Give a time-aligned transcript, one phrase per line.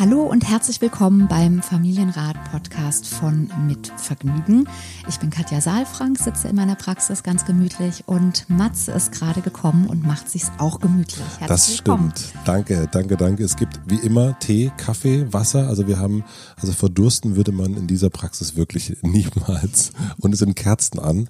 [0.00, 4.66] Hallo und herzlich willkommen beim Familienrat-Podcast von Mit Vergnügen.
[5.10, 9.88] Ich bin Katja Saalfrank, sitze in meiner Praxis ganz gemütlich und Matze ist gerade gekommen
[9.88, 11.22] und macht sich's auch gemütlich.
[11.38, 12.14] Herzlich das willkommen.
[12.16, 12.46] stimmt.
[12.46, 13.44] Danke, danke, danke.
[13.44, 15.68] Es gibt wie immer Tee, Kaffee, Wasser.
[15.68, 16.24] Also wir haben,
[16.56, 19.92] also verdursten würde man in dieser Praxis wirklich niemals.
[20.16, 21.28] Und es sind Kerzen an.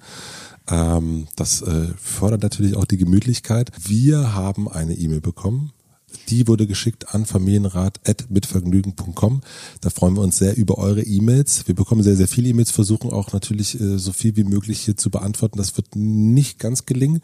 [0.69, 3.69] Ähm, das äh, fördert natürlich auch die Gemütlichkeit.
[3.83, 5.73] Wir haben eine E-Mail bekommen
[6.29, 9.41] die wurde geschickt an familienrat.mitvergnügen.com.
[9.81, 11.67] Da freuen wir uns sehr über eure E-Mails.
[11.67, 14.97] Wir bekommen sehr, sehr viele E-Mails, versuchen auch natürlich äh, so viel wie möglich hier
[14.97, 15.57] zu beantworten.
[15.57, 17.21] Das wird nicht ganz gelingen,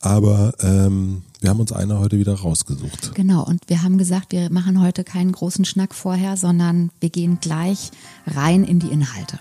[0.00, 3.14] aber ähm, wir haben uns eine heute wieder rausgesucht.
[3.14, 7.38] Genau, und wir haben gesagt, wir machen heute keinen großen Schnack vorher, sondern wir gehen
[7.40, 7.90] gleich
[8.26, 9.38] rein in die Inhalte.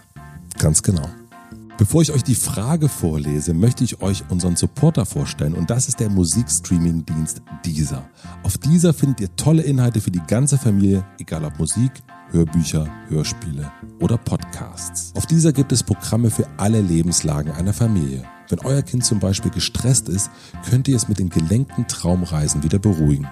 [0.58, 1.10] Ganz genau.
[1.78, 6.00] Bevor ich euch die Frage vorlese, möchte ich euch unseren Supporter vorstellen und das ist
[6.00, 8.10] der Musikstreaming-Dienst Deezer.
[8.44, 11.92] Auf Deezer findet ihr tolle Inhalte für die ganze Familie, egal ob Musik,
[12.32, 15.12] Hörbücher, Hörspiele oder Podcasts.
[15.18, 18.24] Auf Deezer gibt es Programme für alle Lebenslagen einer Familie.
[18.48, 20.32] Wenn euer Kind zum Beispiel gestresst ist,
[20.70, 23.28] könnt ihr es mit den gelenkten Traumreisen wieder beruhigen.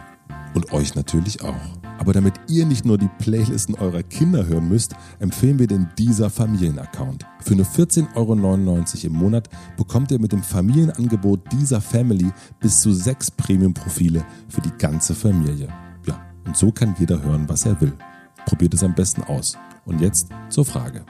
[0.54, 1.93] Und euch natürlich auch.
[1.98, 6.30] Aber damit ihr nicht nur die Playlisten eurer Kinder hören müsst, empfehlen wir den dieser
[6.30, 7.26] Familienaccount.
[7.40, 12.94] Für nur 14,99 Euro im Monat bekommt ihr mit dem Familienangebot dieser Family bis zu
[12.94, 15.68] sechs Premium-Profile für die ganze Familie.
[16.06, 17.94] Ja, und so kann jeder hören, was er will.
[18.46, 19.58] Probiert es am besten aus.
[19.86, 21.06] Und jetzt zur Frage.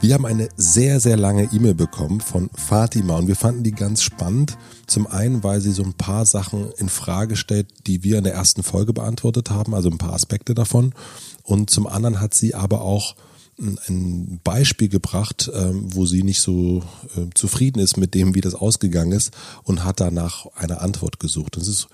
[0.00, 4.02] Wir haben eine sehr, sehr lange E-Mail bekommen von Fatima und wir fanden die ganz
[4.02, 4.56] spannend.
[4.86, 8.34] Zum einen, weil sie so ein paar Sachen in Frage stellt, die wir in der
[8.34, 10.94] ersten Folge beantwortet haben, also ein paar Aspekte davon.
[11.42, 13.16] Und zum anderen hat sie aber auch
[13.58, 16.84] ein Beispiel gebracht, ähm, wo sie nicht so
[17.16, 19.32] äh, zufrieden ist mit dem, wie das ausgegangen ist
[19.64, 21.56] und hat danach eine Antwort gesucht.
[21.56, 21.88] Das ist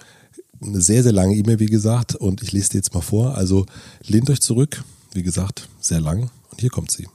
[0.60, 3.34] eine sehr, sehr lange E-Mail, wie gesagt, und ich lese die jetzt mal vor.
[3.34, 3.64] Also
[4.06, 7.06] lehnt euch zurück, wie gesagt, sehr lang und hier kommt sie.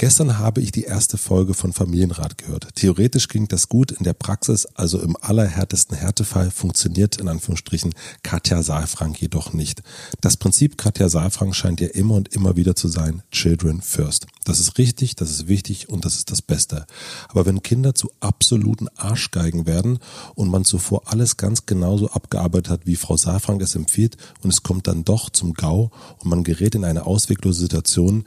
[0.00, 2.74] Gestern habe ich die erste Folge von Familienrat gehört.
[2.74, 8.62] Theoretisch klingt das gut, in der Praxis, also im allerhärtesten Härtefall, funktioniert in Anführungsstrichen Katja
[8.62, 9.82] Saalfrank jedoch nicht.
[10.22, 14.26] Das Prinzip Katja Saalfrank scheint ja immer und immer wieder zu sein, Children first.
[14.44, 16.86] Das ist richtig, das ist wichtig und das ist das Beste.
[17.28, 19.98] Aber wenn Kinder zu absoluten Arschgeigen werden
[20.34, 24.62] und man zuvor alles ganz genauso abgearbeitet hat, wie Frau Saalfrank es empfiehlt und es
[24.62, 25.90] kommt dann doch zum GAU
[26.20, 28.24] und man gerät in eine ausweglose Situation,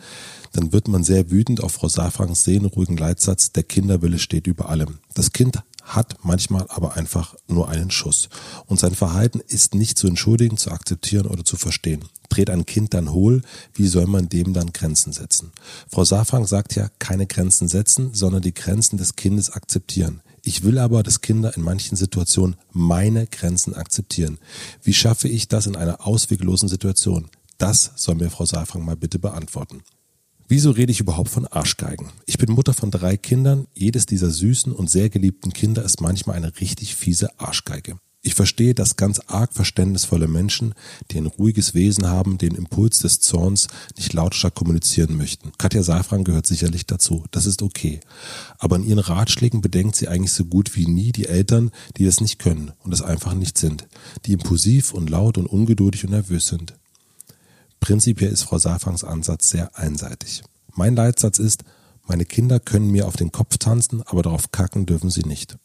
[0.52, 5.00] dann wird man sehr wütend auf Frau Safrangs seelenruhigen Leitsatz, der Kinderwille steht über allem.
[5.14, 8.30] Das Kind hat manchmal aber einfach nur einen Schuss.
[8.68, 12.06] Und sein Verhalten ist nicht zu entschuldigen, zu akzeptieren oder zu verstehen.
[12.30, 13.42] Dreht ein Kind dann hohl,
[13.74, 15.52] wie soll man dem dann Grenzen setzen?
[15.90, 20.22] Frau Safrang sagt ja, keine Grenzen setzen, sondern die Grenzen des Kindes akzeptieren.
[20.42, 24.40] Ich will aber, dass Kinder in manchen Situationen meine Grenzen akzeptieren.
[24.82, 27.30] Wie schaffe ich das in einer ausweglosen Situation?
[27.58, 29.84] Das soll mir Frau Safrang mal bitte beantworten.
[30.48, 32.10] Wieso rede ich überhaupt von Arschgeigen?
[32.26, 33.68] Ich bin Mutter von drei Kindern.
[33.74, 37.98] Jedes dieser süßen und sehr geliebten Kinder ist manchmal eine richtig fiese Arschgeige.
[38.26, 40.76] Ich verstehe, dass ganz arg verständnisvolle Menschen,
[41.12, 43.68] die ein ruhiges Wesen haben, den Impuls des Zorns
[43.98, 45.52] nicht lautstark kommunizieren möchten.
[45.58, 47.26] Katja Safran gehört sicherlich dazu.
[47.32, 48.00] Das ist okay.
[48.60, 52.22] Aber in ihren Ratschlägen bedenkt sie eigentlich so gut wie nie die Eltern, die das
[52.22, 53.88] nicht können und es einfach nicht sind.
[54.26, 56.76] Die impulsiv und laut und ungeduldig und nervös sind.
[57.84, 60.42] Prinzipiell ist Frau Safangs Ansatz sehr einseitig.
[60.74, 61.66] Mein Leitsatz ist,
[62.08, 65.58] meine Kinder können mir auf den Kopf tanzen, aber darauf kacken dürfen sie nicht.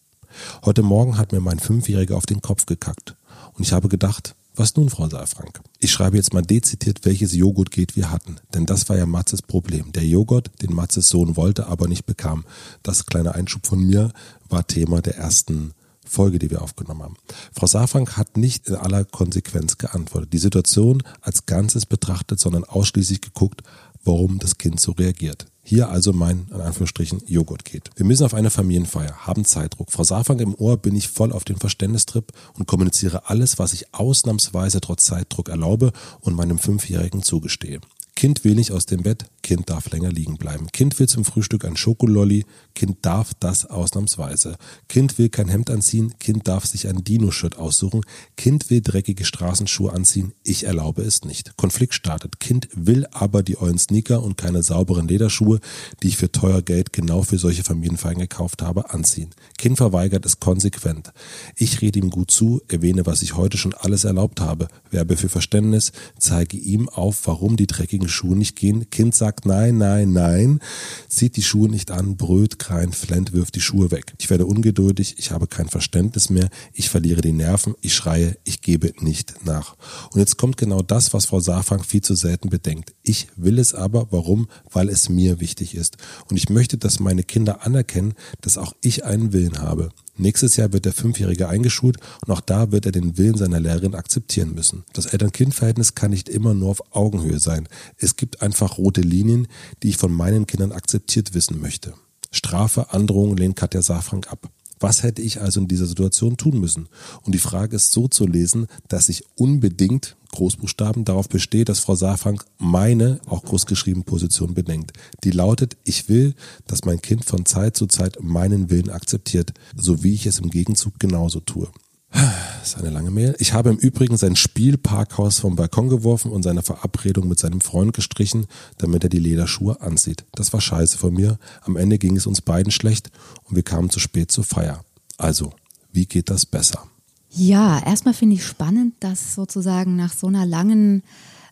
[0.64, 3.14] Heute Morgen hat mir mein Fünfjähriger auf den Kopf gekackt.
[3.52, 5.60] Und ich habe gedacht, was nun, Frau Saalfrank?
[5.78, 8.40] Ich schreibe jetzt mal dezidiert, welches Joghurt geht wir hatten.
[8.52, 9.92] Denn das war ja Matzes Problem.
[9.92, 12.44] Der Joghurt, den Matzes Sohn wollte, aber nicht bekam.
[12.82, 14.10] Das kleine Einschub von mir
[14.48, 15.72] war Thema der ersten
[16.08, 17.16] Folge, die wir aufgenommen haben.
[17.52, 23.20] Frau Safrank hat nicht in aller Konsequenz geantwortet, die Situation als Ganzes betrachtet, sondern ausschließlich
[23.20, 23.62] geguckt,
[24.04, 25.46] warum das Kind so reagiert.
[25.62, 27.91] Hier also mein, in Anführungsstrichen, Joghurt geht.
[27.96, 29.92] Wir müssen auf eine Familienfeier, haben Zeitdruck.
[29.92, 33.94] Frau Safrank im Ohr bin ich voll auf den Verständnistrip und kommuniziere alles, was ich
[33.94, 37.81] ausnahmsweise trotz Zeitdruck erlaube und meinem Fünfjährigen zugestehe.
[38.16, 40.67] Kind will nicht aus dem Bett, Kind darf länger liegen bleiben.
[40.73, 42.44] Kind will zum Frühstück ein Schokololli,
[42.75, 44.56] Kind darf das ausnahmsweise.
[44.88, 48.02] Kind will kein Hemd anziehen, Kind darf sich ein Dino-Shirt aussuchen.
[48.37, 51.56] Kind will dreckige Straßenschuhe anziehen, ich erlaube es nicht.
[51.56, 52.40] Konflikt startet.
[52.40, 55.61] Kind will aber die ollen Sneaker und keine sauberen Lederschuhe,
[56.02, 59.31] die ich für teuer Geld genau für solche Familienfeiern gekauft habe, anziehen.
[59.56, 61.12] Kind verweigert es konsequent.
[61.56, 65.29] Ich rede ihm gut zu, erwähne, was ich heute schon alles erlaubt habe, werbe für
[65.29, 68.91] Verständnis, zeige ihm auf, warum die dreckigen Schuhe nicht gehen.
[68.91, 70.60] Kind sagt, sagt nein, nein, nein,
[71.06, 74.14] zieht die Schuhe nicht an, brüllt, kreint, flennt, wirft die Schuhe weg.
[74.19, 78.62] Ich werde ungeduldig, ich habe kein Verständnis mehr, ich verliere die Nerven, ich schreie, ich
[78.62, 79.76] gebe nicht nach.
[80.12, 82.94] Und jetzt kommt genau das, was Frau Safang viel zu selten bedenkt.
[83.02, 84.48] Ich will es aber, warum?
[84.72, 85.98] Weil es mir wichtig ist.
[86.31, 89.90] Und ich möchte, dass meine Kinder anerkennen, dass auch ich einen Willen habe.
[90.19, 93.94] Nächstes Jahr wird der Fünfjährige eingeschult und auch da wird er den Willen seiner Lehrerin
[93.94, 94.85] akzeptieren müssen.
[94.93, 97.69] Das Eltern-Kind-Verhältnis kann nicht immer nur auf Augenhöhe sein.
[97.97, 99.47] Es gibt einfach rote Linien,
[99.82, 101.94] die ich von meinen Kindern akzeptiert wissen möchte.
[102.31, 104.50] Strafe, Androhung lehnt Katja Safrank ab.
[104.80, 106.88] Was hätte ich also in dieser Situation tun müssen?
[107.22, 111.94] Und die Frage ist so zu lesen, dass ich unbedingt Großbuchstaben darauf besteht, dass Frau
[111.94, 114.92] Safrank meine, auch großgeschrieben Position bedenkt.
[115.25, 116.34] Die lautet, ich will,
[116.66, 120.50] dass mein Kind von Zeit zu Zeit meinen Willen akzeptiert, so wie ich es im
[120.50, 121.69] Gegenzug genauso tue.
[122.10, 123.34] Das ist eine lange Mail.
[123.38, 127.93] Ich habe im Übrigen sein Spielparkhaus vom Balkon geworfen und seine Verabredung mit seinem Freund
[127.93, 128.46] gestrichen,
[128.78, 130.25] damit er die Lederschuhe anzieht.
[130.32, 131.38] Das war scheiße von mir.
[131.62, 133.10] Am Ende ging es uns beiden schlecht
[133.44, 134.84] und wir kamen zu spät zur Feier.
[135.16, 135.52] Also,
[135.93, 136.84] wie geht das besser?
[137.31, 141.02] Ja, erstmal finde ich spannend, dass sozusagen nach so einer langen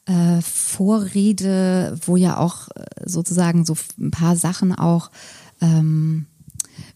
[0.07, 5.11] äh, Vorrede, wo ja auch äh, sozusagen so ein paar Sachen auch
[5.61, 6.27] ähm,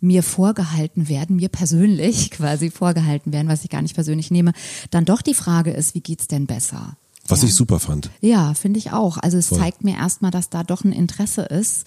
[0.01, 4.53] mir vorgehalten werden, mir persönlich quasi vorgehalten werden, was ich gar nicht persönlich nehme,
[4.91, 6.97] dann doch die Frage ist, wie geht's denn besser?
[7.31, 7.49] Was ja.
[7.49, 8.11] ich super fand.
[8.21, 9.19] Ja, finde ich auch.
[9.19, 9.59] Also es Voll.
[9.59, 11.87] zeigt mir erstmal, dass da doch ein Interesse ist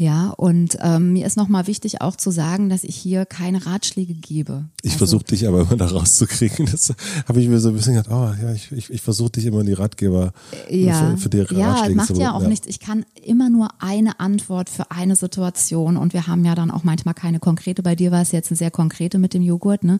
[0.00, 4.14] ja, und ähm, mir ist nochmal wichtig auch zu sagen, dass ich hier keine Ratschläge
[4.14, 4.66] gebe.
[4.82, 6.66] Ich also, versuche dich aber immer da rauszukriegen.
[6.66, 6.94] Das
[7.26, 9.58] habe ich mir so ein bisschen gedacht, oh ja, ich, ich, ich versuche dich immer
[9.58, 10.32] in die Ratgeber
[10.70, 12.48] äh, ja, für, für die Ratschläge ja, macht zu ja auch ja.
[12.48, 12.68] nichts.
[12.68, 16.84] Ich kann immer nur eine Antwort für eine Situation und wir haben ja dann auch
[16.84, 17.82] manchmal keine konkrete.
[17.82, 19.98] Bei dir war es jetzt eine sehr konkrete mit dem Joghurt, ne?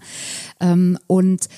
[0.60, 1.48] Ähm, und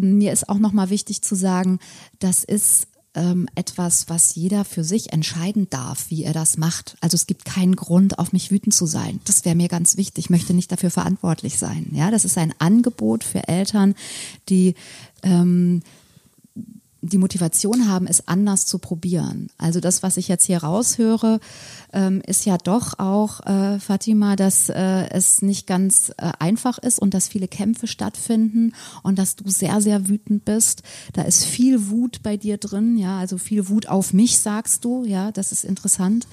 [0.00, 1.78] mir ist auch nochmal wichtig zu sagen,
[2.18, 6.96] das ist ähm, etwas, was jeder für sich entscheiden darf, wie er das macht.
[7.00, 9.20] Also es gibt keinen Grund, auf mich wütend zu sein.
[9.24, 10.26] Das wäre mir ganz wichtig.
[10.26, 11.90] Ich möchte nicht dafür verantwortlich sein.
[11.92, 13.94] Ja, das ist ein Angebot für Eltern,
[14.48, 14.74] die
[15.22, 15.82] ähm,
[17.02, 19.48] die Motivation haben, es anders zu probieren.
[19.56, 21.40] Also das, was ich jetzt hier raushöre,
[21.92, 26.98] ähm, ist ja doch auch, äh, Fatima, dass äh, es nicht ganz äh, einfach ist
[26.98, 30.82] und dass viele Kämpfe stattfinden und dass du sehr, sehr wütend bist.
[31.14, 35.04] Da ist viel Wut bei dir drin, ja, also viel Wut auf mich, sagst du,
[35.04, 36.26] ja, das ist interessant.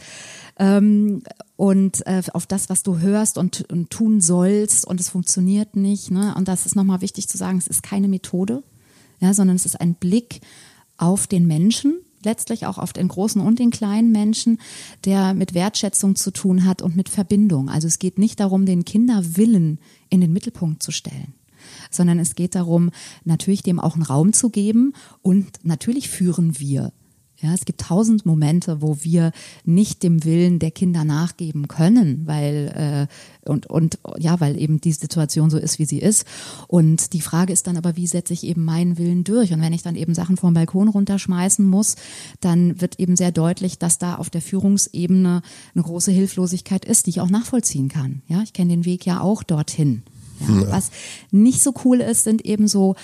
[0.59, 1.23] Ähm,
[1.55, 6.11] und äh, auf das, was du hörst und, und tun sollst und es funktioniert nicht.
[6.11, 6.33] Ne?
[6.35, 8.63] Und das ist nochmal wichtig zu sagen, es ist keine Methode,
[9.19, 10.41] ja, sondern es ist ein Blick
[10.97, 14.59] auf den Menschen, letztlich auch auf den großen und den kleinen Menschen,
[15.05, 17.69] der mit Wertschätzung zu tun hat und mit Verbindung.
[17.69, 19.79] Also es geht nicht darum, den Kinderwillen
[20.09, 21.33] in den Mittelpunkt zu stellen
[21.91, 22.91] sondern es geht darum,
[23.25, 26.93] natürlich dem auch einen Raum zu geben und natürlich führen wir
[27.39, 29.31] ja, es gibt tausend Momente, wo wir
[29.63, 33.07] nicht dem Willen der Kinder nachgeben können, weil
[33.45, 36.25] äh, und und ja, weil eben die Situation so ist, wie sie ist.
[36.67, 39.53] Und die Frage ist dann aber, wie setze ich eben meinen Willen durch?
[39.53, 41.95] Und wenn ich dann eben Sachen vom Balkon runterschmeißen muss,
[42.41, 45.43] dann wird eben sehr deutlich, dass da auf der Führungsebene
[45.75, 48.23] eine große Hilflosigkeit ist, die ich auch nachvollziehen kann.
[48.27, 50.01] Ja, ich kenne den Weg ja auch dorthin.
[50.39, 50.71] Ja, ja.
[50.71, 50.91] Was
[51.31, 52.95] nicht so cool ist, sind eben so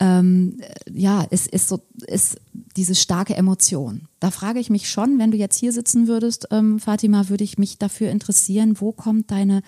[0.00, 0.58] ähm,
[0.92, 2.40] ja, es ist so, ist
[2.76, 4.08] diese starke Emotion.
[4.20, 7.58] Da frage ich mich schon, wenn du jetzt hier sitzen würdest, ähm, Fatima, würde ich
[7.58, 9.62] mich dafür interessieren, wo kommt deine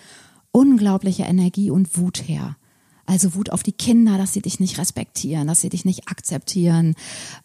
[0.51, 2.57] unglaubliche Energie und Wut her?
[3.07, 6.95] Also Wut auf die Kinder, dass sie dich nicht respektieren, dass sie dich nicht akzeptieren.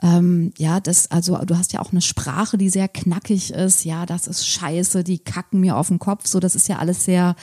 [0.02, 3.84] Ähm, ja, das, also du hast ja auch eine Sprache, die sehr knackig ist.
[3.84, 6.26] Ja, das ist scheiße, die kacken mir auf den Kopf.
[6.26, 7.36] So, das ist ja alles sehr,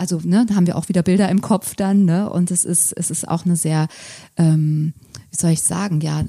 [0.00, 2.30] also ne, da haben wir auch wieder Bilder im Kopf dann, ne?
[2.30, 3.86] Und es ist, es ist auch eine sehr,
[4.38, 4.94] ähm,
[5.30, 6.24] wie soll ich sagen, ja,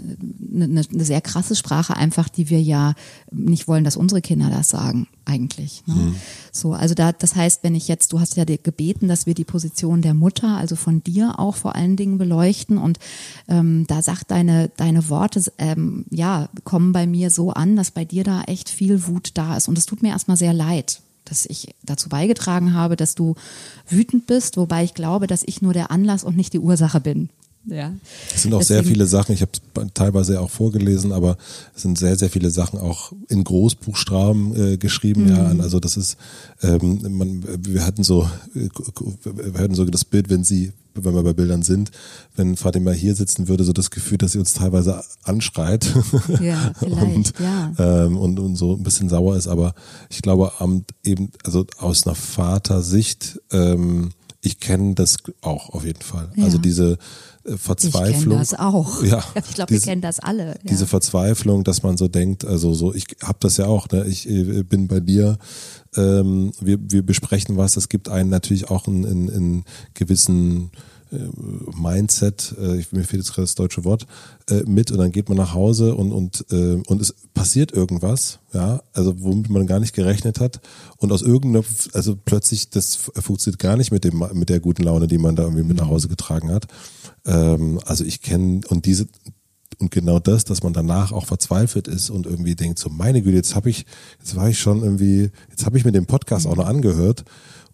[0.54, 2.96] eine, eine sehr krasse Sprache einfach, die wir ja
[3.32, 5.84] nicht wollen, dass unsere Kinder das sagen, eigentlich.
[5.86, 5.96] Ne?
[5.96, 6.16] Mhm.
[6.52, 9.46] So, also da, das heißt, wenn ich jetzt, du hast ja gebeten, dass wir die
[9.46, 13.00] Position der Mutter, also von dir auch vor allen Dingen beleuchten und
[13.48, 18.04] ähm, da sagt deine, deine Worte, ähm, ja, kommen bei mir so an, dass bei
[18.04, 21.02] dir da echt viel Wut da ist und es tut mir erstmal sehr leid
[21.32, 23.36] dass ich dazu beigetragen habe, dass du
[23.88, 27.30] wütend bist, wobei ich glaube, dass ich nur der Anlass und nicht die Ursache bin.
[27.66, 27.94] Ja.
[28.34, 31.38] Es sind auch Deswegen, sehr viele Sachen, ich habe es teilweise auch vorgelesen, aber
[31.76, 35.26] es sind sehr, sehr viele Sachen auch in Großbuchstaben äh, geschrieben.
[35.26, 35.30] Mhm.
[35.30, 36.18] Ja, also das ist,
[36.64, 38.70] ähm, man, wir hatten so, äh,
[39.54, 41.92] wir hatten so das Bild, wenn sie, wenn wir bei Bildern sind,
[42.36, 45.94] wenn Fatima hier sitzen würde, so das Gefühl, dass sie uns teilweise anschreit
[46.42, 47.74] ja, und, ja.
[47.78, 49.48] Ähm, und, und so ein bisschen sauer ist.
[49.48, 49.76] Aber
[50.10, 50.52] ich glaube,
[51.04, 54.10] eben, also aus einer Vatersicht, ähm,
[54.42, 56.32] Ich kenne das auch auf jeden Fall.
[56.36, 56.46] Ja.
[56.46, 56.98] Also diese
[57.44, 58.10] äh, Verzweiflung.
[58.10, 59.04] Ich kenne das auch.
[59.04, 60.48] Ja, ich glaube, wir kennen das alle.
[60.48, 60.60] Ja.
[60.64, 64.06] Diese Verzweiflung, dass man so denkt, also so, ich habe das ja auch, ne?
[64.06, 65.38] ich äh, bin bei dir,
[65.96, 70.92] ähm, wir, wir besprechen was, es gibt einen natürlich auch einen, einen, einen gewissen äh,
[71.12, 74.08] Mindset, äh, mir fehlt jetzt gerade das deutsche Wort,
[74.50, 78.40] äh, mit und dann geht man nach Hause und, und, äh, und es passiert irgendwas,
[78.54, 80.62] ja, also womit man gar nicht gerechnet hat
[80.98, 85.08] und aus irgendeiner, also plötzlich, das funktioniert gar nicht mit dem, mit der guten Laune,
[85.08, 86.68] die man da irgendwie mit nach Hause getragen hat.
[87.26, 89.08] Ähm, also ich kenne und diese,
[89.80, 93.36] und genau das, dass man danach auch verzweifelt ist und irgendwie denkt, so meine Güte,
[93.36, 93.86] jetzt habe ich,
[94.20, 97.26] jetzt war ich schon irgendwie, jetzt habe ich mir den Podcast auch noch angehört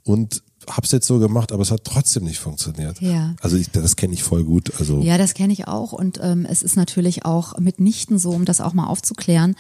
[0.03, 3.01] und hab's jetzt so gemacht, aber es hat trotzdem nicht funktioniert.
[3.01, 3.35] Ja.
[3.41, 4.73] Also ich, das kenne ich voll gut.
[4.79, 8.45] Also ja, das kenne ich auch und ähm, es ist natürlich auch mitnichten so, um
[8.45, 9.55] das auch mal aufzuklären,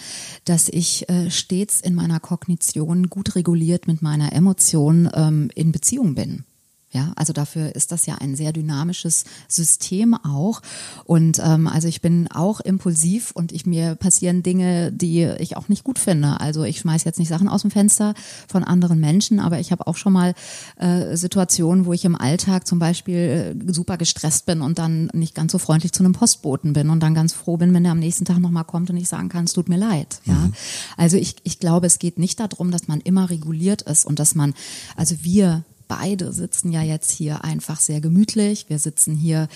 [0.45, 6.15] dass ich äh, stets in meiner Kognition gut reguliert mit meiner Emotion ähm, in Beziehung
[6.15, 6.43] bin.
[6.91, 10.61] Ja, also dafür ist das ja ein sehr dynamisches System auch.
[11.03, 15.67] Und ähm, also ich bin auch impulsiv und ich mir passieren Dinge, die ich auch
[15.67, 16.39] nicht gut finde.
[16.39, 18.13] Also ich schmeiß jetzt nicht Sachen aus dem Fenster
[18.47, 20.33] von anderen Menschen, aber ich habe auch schon mal
[20.77, 25.35] äh, Situationen, wo ich im Alltag zum Beispiel äh, super gestresst bin und dann nicht
[25.35, 27.99] ganz so freundlich zu einem Postboten bin und dann ganz froh bin, wenn er am
[27.99, 30.21] nächsten Tag nochmal kommt und ich sagen kann, es tut mir leid.
[30.23, 30.53] Ja, mhm.
[30.95, 34.35] also ich, ich glaube, es geht nicht darum, dass man immer reguliert ist und dass
[34.35, 34.53] man,
[34.95, 38.65] also wir beide sitzen ja jetzt hier einfach sehr gemütlich.
[38.69, 39.47] Wir sitzen hier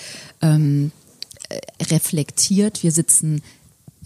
[0.42, 0.92] ähm,
[1.50, 2.84] äh, reflektiert.
[2.84, 3.42] Wir sitzen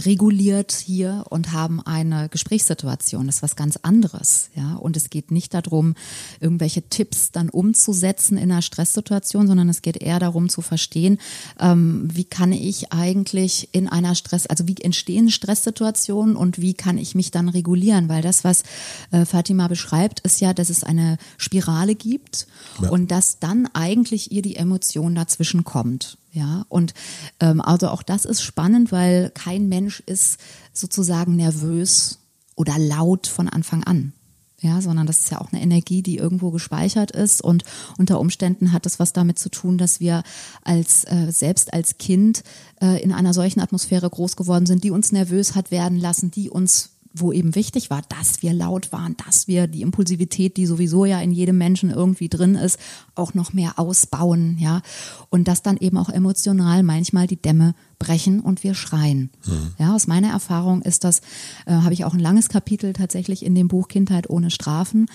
[0.03, 3.27] reguliert hier und haben eine Gesprächssituation.
[3.27, 4.75] Das ist was ganz anderes, ja.
[4.75, 5.95] Und es geht nicht darum,
[6.39, 11.17] irgendwelche Tipps dann umzusetzen in einer Stresssituation, sondern es geht eher darum zu verstehen,
[11.59, 16.97] ähm, wie kann ich eigentlich in einer Stress, also wie entstehen Stresssituationen und wie kann
[16.97, 18.09] ich mich dann regulieren?
[18.09, 18.63] Weil das, was
[19.11, 22.47] äh, Fatima beschreibt, ist ja, dass es eine Spirale gibt
[22.81, 22.89] ja.
[22.89, 26.17] und dass dann eigentlich ihr die Emotion dazwischen kommt.
[26.35, 26.93] Ja, und
[27.39, 30.37] ähm, also auch das ist spannend, weil kein Mensch ist
[30.73, 32.19] sozusagen nervös
[32.55, 34.11] oder laut von Anfang an.
[34.59, 37.63] Ja, sondern das ist ja auch eine Energie, die irgendwo gespeichert ist und
[37.97, 40.23] unter Umständen hat es was damit zu tun, dass wir
[40.63, 42.43] als äh, selbst als Kind
[42.81, 46.49] äh, in einer solchen Atmosphäre groß geworden sind, die uns nervös hat werden lassen, die
[46.49, 51.05] uns wo eben wichtig war, dass wir laut waren, dass wir die Impulsivität, die sowieso
[51.05, 52.77] ja in jedem Menschen irgendwie drin ist,
[53.15, 54.81] auch noch mehr ausbauen, ja.
[55.29, 59.29] Und dass dann eben auch emotional manchmal die Dämme brechen und wir schreien.
[59.45, 59.71] Mhm.
[59.79, 61.21] Ja, aus meiner Erfahrung ist das,
[61.65, 65.07] äh, habe ich auch ein langes Kapitel tatsächlich in dem Buch Kindheit ohne Strafen,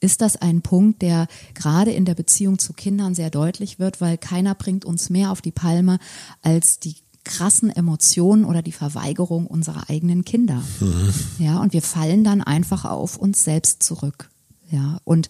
[0.00, 4.18] ist das ein Punkt, der gerade in der Beziehung zu Kindern sehr deutlich wird, weil
[4.18, 5.98] keiner bringt uns mehr auf die Palme
[6.42, 10.62] als die krassen Emotionen oder die Verweigerung unserer eigenen Kinder.
[10.80, 11.12] Mhm.
[11.38, 14.30] Ja, und wir fallen dann einfach auf uns selbst zurück.
[14.70, 15.28] Ja, und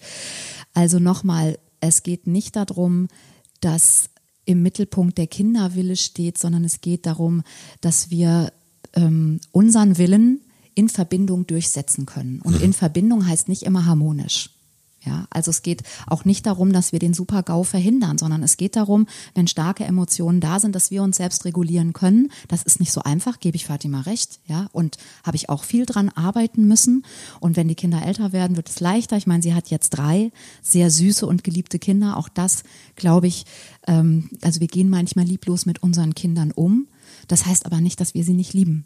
[0.73, 3.07] also nochmal, es geht nicht darum,
[3.61, 4.09] dass
[4.45, 7.43] im Mittelpunkt der Kinderwille steht, sondern es geht darum,
[7.81, 8.51] dass wir
[8.93, 10.41] ähm, unseren Willen
[10.75, 12.41] in Verbindung durchsetzen können.
[12.41, 12.65] Und mhm.
[12.65, 14.49] in Verbindung heißt nicht immer harmonisch.
[15.05, 18.75] Ja, also es geht auch nicht darum, dass wir den Super-GAU verhindern, sondern es geht
[18.75, 22.31] darum, wenn starke Emotionen da sind, dass wir uns selbst regulieren können.
[22.47, 25.85] Das ist nicht so einfach, gebe ich Fatima recht, ja, und habe ich auch viel
[25.85, 27.05] dran arbeiten müssen.
[27.39, 29.15] Und wenn die Kinder älter werden, wird es leichter.
[29.17, 30.31] Ich meine, sie hat jetzt drei
[30.61, 32.17] sehr süße und geliebte Kinder.
[32.17, 32.63] Auch das,
[32.95, 33.45] glaube ich,
[33.87, 36.87] ähm, also wir gehen manchmal lieblos mit unseren Kindern um.
[37.27, 38.85] Das heißt aber nicht, dass wir sie nicht lieben.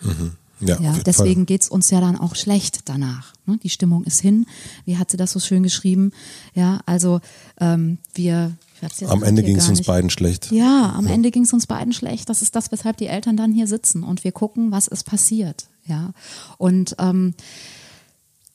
[0.00, 0.32] Mhm.
[0.60, 3.32] Ja, ja deswegen geht es uns ja dann auch schlecht danach.
[3.46, 3.58] Ne?
[3.62, 4.46] Die Stimmung ist hin.
[4.84, 6.12] Wie hat sie das so schön geschrieben?
[6.54, 7.20] Ja, also
[7.60, 8.56] ähm, wir.
[9.06, 10.50] am Ende ging es uns beiden schlecht.
[10.50, 11.14] Ja, am ja.
[11.14, 12.28] Ende ging es uns beiden schlecht.
[12.28, 15.68] Das ist das, weshalb die Eltern dann hier sitzen und wir gucken, was ist passiert.
[15.86, 16.12] Ja,
[16.58, 17.34] und ähm,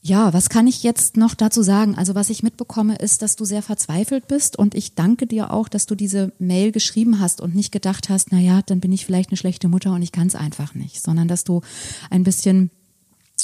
[0.06, 1.96] ja, was kann ich jetzt noch dazu sagen?
[1.96, 5.70] Also was ich mitbekomme, ist, dass du sehr verzweifelt bist und ich danke dir auch,
[5.70, 9.06] dass du diese Mail geschrieben hast und nicht gedacht hast, na ja, dann bin ich
[9.06, 11.62] vielleicht eine schlechte Mutter und ich kann es einfach nicht, sondern dass du
[12.10, 12.70] ein bisschen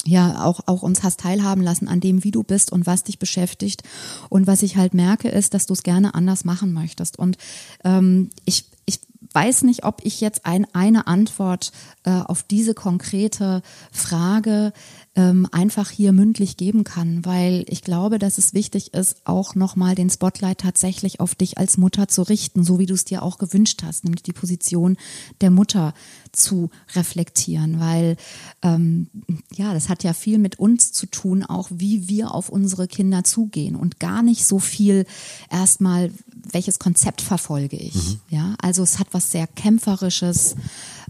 [0.04, 3.18] ja auch auch uns hast teilhaben lassen an dem, wie du bist und was dich
[3.18, 3.82] beschäftigt
[4.28, 7.38] und was ich halt merke, ist, dass du es gerne anders machen möchtest und
[7.84, 9.00] ähm, ich ich
[9.32, 11.72] weiß nicht, ob ich jetzt ein, eine Antwort
[12.04, 13.62] äh, auf diese konkrete
[13.92, 14.72] Frage
[15.16, 19.96] ähm, einfach hier mündlich geben kann, weil ich glaube, dass es wichtig ist, auch nochmal
[19.96, 23.38] den Spotlight tatsächlich auf dich als Mutter zu richten, so wie du es dir auch
[23.38, 24.96] gewünscht hast, nämlich die Position
[25.40, 25.94] der Mutter
[26.30, 28.16] zu reflektieren, weil
[28.62, 29.08] ähm,
[29.52, 33.24] ja, das hat ja viel mit uns zu tun, auch wie wir auf unsere Kinder
[33.24, 35.06] zugehen und gar nicht so viel
[35.50, 36.12] erstmal,
[36.52, 37.94] welches Konzept verfolge ich.
[37.94, 38.20] Mhm.
[38.28, 40.54] Ja, also es hat was sehr kämpferisches,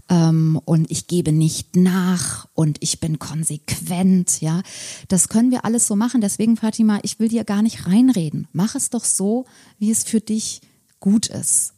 [0.09, 4.61] ähm, und ich gebe nicht nach und ich bin konsequent, ja.
[5.07, 6.21] Das können wir alles so machen.
[6.21, 8.47] Deswegen, Fatima, ich will dir gar nicht reinreden.
[8.53, 9.45] Mach es doch so,
[9.79, 10.61] wie es für dich
[10.99, 11.73] gut ist.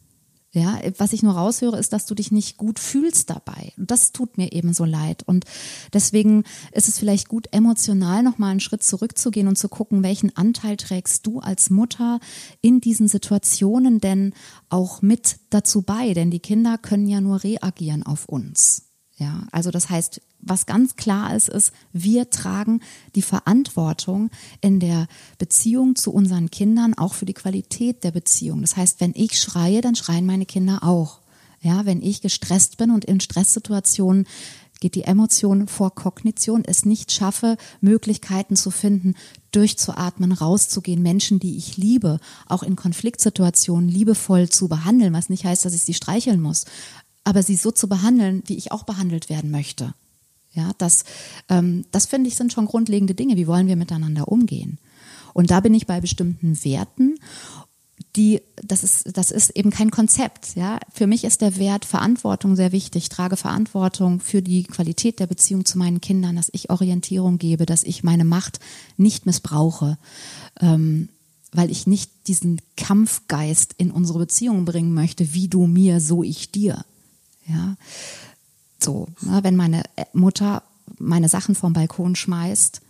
[0.54, 3.72] Ja, was ich nur raushöre, ist, dass du dich nicht gut fühlst dabei.
[3.76, 5.24] Und das tut mir eben so leid.
[5.26, 5.44] Und
[5.92, 10.76] deswegen ist es vielleicht gut, emotional nochmal einen Schritt zurückzugehen und zu gucken, welchen Anteil
[10.76, 12.20] trägst du als Mutter
[12.60, 14.32] in diesen Situationen denn
[14.68, 16.14] auch mit dazu bei?
[16.14, 18.93] Denn die Kinder können ja nur reagieren auf uns.
[19.16, 22.80] Ja, also das heißt, was ganz klar ist, ist, wir tragen
[23.14, 24.30] die Verantwortung
[24.60, 25.06] in der
[25.38, 28.60] Beziehung zu unseren Kindern auch für die Qualität der Beziehung.
[28.60, 31.20] Das heißt, wenn ich schreie, dann schreien meine Kinder auch.
[31.60, 34.26] Ja, wenn ich gestresst bin und in Stresssituationen
[34.80, 39.14] geht die Emotion vor Kognition, es nicht schaffe, Möglichkeiten zu finden,
[39.52, 45.64] durchzuatmen, rauszugehen, Menschen, die ich liebe, auch in Konfliktsituationen liebevoll zu behandeln, was nicht heißt,
[45.64, 46.66] dass ich sie streicheln muss,
[47.24, 49.94] aber sie so zu behandeln, wie ich auch behandelt werden möchte.
[50.52, 51.04] Ja, das,
[51.48, 53.36] ähm, das finde ich sind schon grundlegende Dinge.
[53.36, 54.78] Wie wollen wir miteinander umgehen?
[55.32, 57.18] Und da bin ich bei bestimmten Werten,
[58.16, 60.54] die, das ist, das ist eben kein Konzept.
[60.54, 63.04] Ja, für mich ist der Wert Verantwortung sehr wichtig.
[63.04, 67.66] Ich trage Verantwortung für die Qualität der Beziehung zu meinen Kindern, dass ich Orientierung gebe,
[67.66, 68.60] dass ich meine Macht
[68.96, 69.98] nicht missbrauche.
[70.60, 71.08] Ähm,
[71.54, 76.50] weil ich nicht diesen Kampfgeist in unsere Beziehung bringen möchte, wie du mir, so ich
[76.50, 76.84] dir.
[77.46, 77.76] Ja,
[78.82, 80.62] so, ne, wenn meine äh, Mutter
[80.98, 82.80] meine Sachen vom Balkon schmeißt,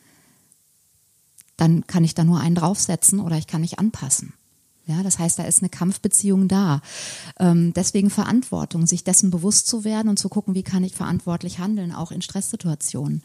[1.56, 4.34] dann kann ich da nur einen draufsetzen oder ich kann mich anpassen.
[4.86, 6.82] Ja, das heißt, da ist eine Kampfbeziehung da.
[7.38, 11.58] Ähm, deswegen Verantwortung, sich dessen bewusst zu werden und zu gucken, wie kann ich verantwortlich
[11.58, 13.22] handeln, auch in Stresssituationen.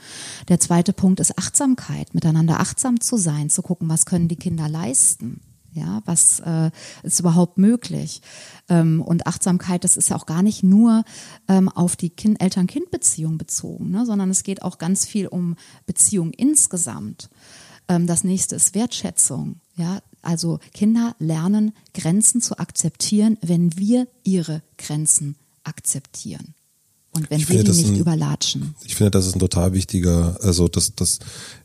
[0.48, 4.70] Der zweite Punkt ist Achtsamkeit, miteinander achtsam zu sein, zu gucken, was können die Kinder
[4.70, 5.42] leisten.
[5.72, 6.72] Ja, was äh,
[7.04, 8.22] ist überhaupt möglich?
[8.70, 11.04] Ähm, und Achtsamkeit, das ist ja auch gar nicht nur
[11.48, 16.32] ähm, auf die kind Eltern-Kind-Beziehung bezogen, ne, sondern es geht auch ganz viel um Beziehung
[16.32, 17.30] insgesamt.
[17.88, 19.60] Ähm, das nächste ist Wertschätzung.
[19.76, 26.54] Ja, also Kinder lernen Grenzen zu akzeptieren, wenn wir ihre Grenzen akzeptieren.
[27.12, 28.76] Und wenn ich wir die nicht ein, überlatschen.
[28.84, 31.20] Ich finde, das ist ein total wichtiger, also das, das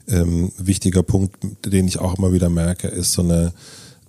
[0.09, 3.53] ähm, wichtiger Punkt, den ich auch immer wieder merke, ist so eine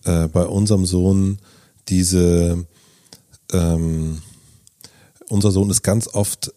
[0.05, 1.39] äh, bei unserem Sohn
[1.87, 2.65] diese,
[3.51, 4.21] ähm,
[5.29, 6.53] unser Sohn ist ganz oft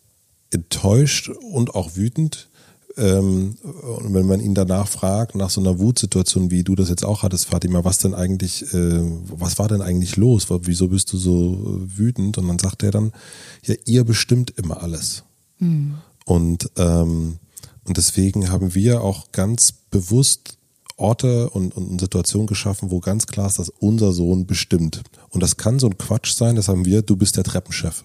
[0.50, 2.48] enttäuscht und auch wütend.
[2.96, 7.04] Ähm, und wenn man ihn danach fragt, nach so einer Wutsituation, wie du das jetzt
[7.04, 10.46] auch hattest, Fatima, was denn eigentlich, äh, was war denn eigentlich los?
[10.62, 12.38] Wieso bist du so wütend?
[12.38, 13.12] Und dann sagt er dann,
[13.64, 15.22] ja, ihr bestimmt immer alles.
[15.58, 15.98] Mhm.
[16.24, 17.38] Und, ähm,
[17.84, 20.57] und deswegen haben wir auch ganz bewusst
[20.98, 25.02] Orte und, und Situationen geschaffen, wo ganz klar ist, dass unser Sohn bestimmt.
[25.30, 28.04] Und das kann so ein Quatsch sein, das haben wir, du bist der Treppenchef.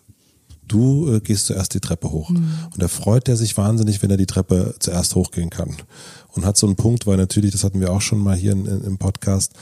[0.67, 2.29] Du äh, gehst zuerst die Treppe hoch.
[2.29, 2.47] Mhm.
[2.73, 5.75] Und er freut er sich wahnsinnig, wenn er die Treppe zuerst hochgehen kann.
[6.29, 8.65] Und hat so einen Punkt, weil natürlich, das hatten wir auch schon mal hier in,
[8.65, 9.53] in, im Podcast,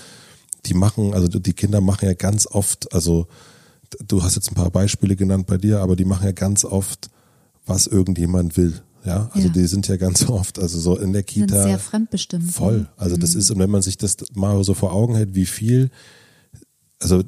[0.65, 3.28] die machen, also die Kinder machen ja ganz oft, also
[4.08, 7.10] du hast jetzt ein paar Beispiele genannt bei dir, aber die machen ja ganz oft,
[7.65, 8.82] was irgendjemand will.
[9.03, 9.53] Ja, also ja.
[9.53, 11.55] die sind ja ganz oft, also so in der Kita.
[11.55, 12.51] Sind sehr fremdbestimmt.
[12.51, 12.87] Voll.
[12.97, 13.39] Also das mhm.
[13.39, 15.89] ist, und wenn man sich das mal so vor Augen hält, wie viel,
[16.99, 17.23] also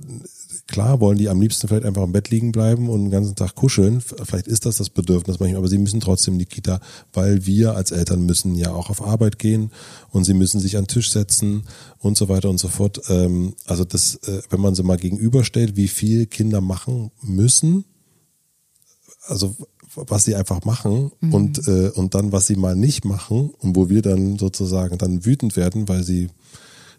[0.68, 3.56] klar wollen die am liebsten vielleicht einfach im Bett liegen bleiben und den ganzen Tag
[3.56, 4.02] kuscheln.
[4.02, 6.80] Vielleicht ist das das Bedürfnis manchmal, aber sie müssen trotzdem in die Kita,
[7.12, 9.72] weil wir als Eltern müssen ja auch auf Arbeit gehen
[10.10, 11.64] und sie müssen sich an den Tisch setzen
[12.00, 13.02] und so weiter und so fort.
[13.10, 17.86] Ähm, also das, äh, wenn man sie mal gegenüberstellt, wie viel Kinder machen müssen,
[19.26, 19.56] also
[19.96, 21.34] was sie einfach machen mhm.
[21.34, 25.26] und, äh, und dann, was sie mal nicht machen und wo wir dann sozusagen dann
[25.26, 26.30] wütend werden, weil sie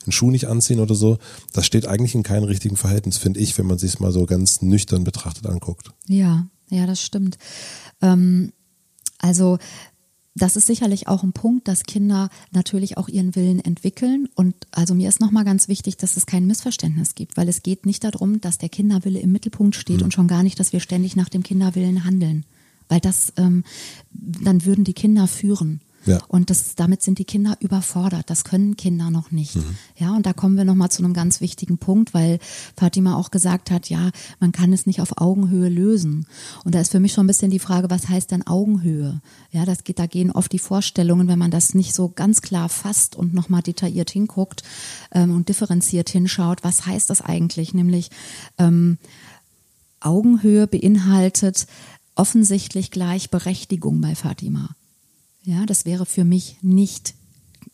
[0.04, 1.18] einen Schuh nicht anziehen oder so,
[1.52, 4.26] das steht eigentlich in keinem richtigen Verhältnis, finde ich, wenn man sich es mal so
[4.26, 5.90] ganz nüchtern betrachtet anguckt.
[6.06, 7.38] Ja, ja, das stimmt.
[8.02, 8.52] Ähm,
[9.18, 9.58] also
[10.36, 14.28] das ist sicherlich auch ein Punkt, dass Kinder natürlich auch ihren Willen entwickeln.
[14.34, 17.86] Und also mir ist nochmal ganz wichtig, dass es kein Missverständnis gibt, weil es geht
[17.86, 20.06] nicht darum, dass der Kinderwille im Mittelpunkt steht hm.
[20.06, 22.44] und schon gar nicht, dass wir ständig nach dem Kinderwillen handeln
[22.94, 23.64] weil das, ähm,
[24.12, 25.80] dann würden die Kinder führen.
[26.06, 26.20] Ja.
[26.28, 28.30] Und das, damit sind die Kinder überfordert.
[28.30, 29.56] Das können Kinder noch nicht.
[29.56, 29.76] Mhm.
[29.96, 32.38] Ja, und da kommen wir nochmal zu einem ganz wichtigen Punkt, weil
[32.76, 36.26] Fatima auch gesagt hat, ja, man kann es nicht auf Augenhöhe lösen.
[36.62, 39.20] Und da ist für mich schon ein bisschen die Frage, was heißt denn Augenhöhe?
[39.50, 42.68] Ja, das geht, da gehen oft die Vorstellungen, wenn man das nicht so ganz klar
[42.68, 44.62] fasst und nochmal detailliert hinguckt
[45.10, 47.74] ähm, und differenziert hinschaut, was heißt das eigentlich?
[47.74, 48.10] Nämlich,
[48.58, 48.98] ähm,
[50.04, 51.66] Augenhöhe beinhaltet,
[52.14, 54.70] offensichtlich Gleichberechtigung bei Fatima.
[55.42, 57.14] Ja, das wäre für mich nicht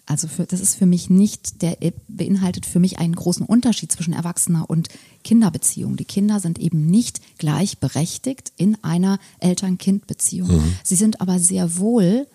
[0.07, 1.77] Also für, das ist für mich nicht, der
[2.09, 4.89] beinhaltet für mich einen großen Unterschied zwischen Erwachsener und
[5.23, 5.97] Kinderbeziehung.
[5.97, 10.51] Die Kinder sind eben nicht gleichberechtigt in einer Eltern-Kind-Beziehung.
[10.51, 10.75] Mhm.
[10.83, 12.27] Sie sind aber sehr wohl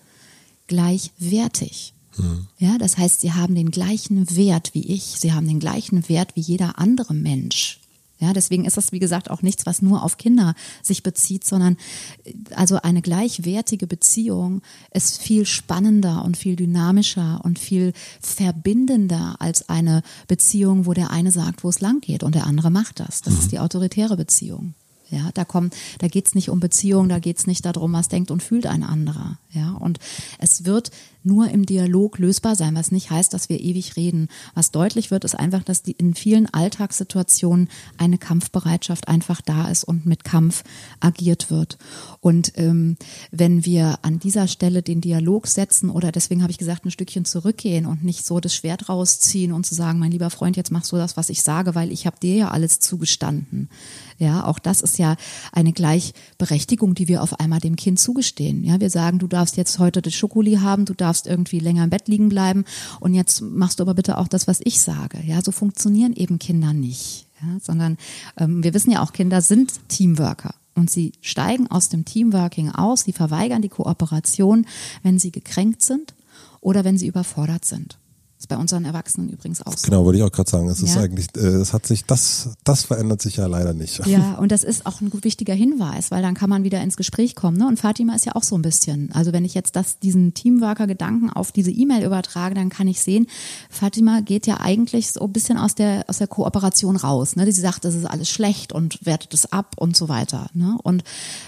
[0.68, 1.94] gleichwertig.
[2.18, 2.48] Mhm.
[2.60, 5.16] Ja, das heißt, sie haben den gleichen Wert wie ich.
[5.20, 7.82] Sie haben den gleichen Wert wie jeder andere Mensch.
[8.18, 11.78] Ja, deswegen ist das, wie gesagt, auch nichts, was nur auf Kinder sich bezieht, sondern
[12.24, 19.68] äh, also eine gleichwertige Beziehung ist viel spannender und viel dynamischer und viel verbindender als
[19.68, 23.22] eine Beziehung, wo der eine sagt, wo es lang geht und der andere macht das.
[23.22, 23.40] Das mhm.
[23.40, 24.76] ist die autoritäre Beziehung.
[25.10, 28.42] Ja, da kommt, da geht's nicht um Beziehung, da geht's nicht darum, was denkt und
[28.42, 29.38] fühlt ein anderer.
[29.52, 30.00] Ja, und
[30.40, 30.92] es wird
[31.26, 34.30] nur im Dialog lösbar sein, was nicht heißt, dass wir ewig reden.
[34.54, 39.84] Was deutlich wird, ist einfach, dass die in vielen Alltagssituationen eine Kampfbereitschaft einfach da ist
[39.84, 40.64] und mit Kampf
[41.00, 41.78] agiert wird.
[42.20, 42.98] Und ähm,
[43.32, 47.26] wenn wir an dieser Stelle den Dialog setzen oder deswegen habe ich gesagt, ein Stückchen
[47.26, 50.92] zurückgehen und nicht so das Schwert rausziehen und zu sagen, mein lieber Freund, jetzt machst
[50.92, 53.70] du das, was ich sage, weil ich habe dir ja alles zugestanden.
[54.18, 55.18] Ja, auch das ist ja
[55.52, 58.64] eine Gleichberechtigung, die wir auf einmal dem Kind zugestehen.
[58.64, 61.90] Ja, wir sagen, du darfst jetzt heute das Schokoli haben, du darfst irgendwie länger im
[61.90, 62.64] Bett liegen bleiben
[63.00, 65.20] und jetzt machst du aber bitte auch das, was ich sage.
[65.26, 67.28] Ja, so funktionieren eben Kinder nicht.
[67.42, 67.98] Ja, sondern
[68.38, 70.56] ähm, wir wissen ja auch, Kinder sind Teamworker.
[70.74, 74.66] Und sie steigen aus dem Teamworking aus, sie verweigern die Kooperation,
[75.04, 76.14] wenn sie gekränkt sind
[76.60, 77.98] oder wenn sie überfordert sind
[78.46, 79.86] ist bei unseren Erwachsenen übrigens auch so.
[79.86, 80.70] Genau, wollte ich auch gerade sagen.
[80.70, 80.88] Es ja.
[80.88, 84.06] ist eigentlich, äh, es hat sich, das, das verändert sich ja leider nicht.
[84.06, 87.36] Ja, und das ist auch ein wichtiger Hinweis, weil dann kann man wieder ins Gespräch
[87.36, 87.58] kommen.
[87.58, 87.68] Ne?
[87.68, 89.12] Und Fatima ist ja auch so ein bisschen.
[89.14, 93.28] Also wenn ich jetzt das, diesen Teamworker-Gedanken auf diese E-Mail übertrage, dann kann ich sehen,
[93.70, 97.36] Fatima geht ja eigentlich so ein bisschen aus der, aus der Kooperation raus.
[97.36, 97.52] Ne?
[97.52, 100.48] Sie sagt, das ist alles schlecht und wertet es ab und so weiter.
[100.54, 100.78] Ne?
[100.84, 101.04] Und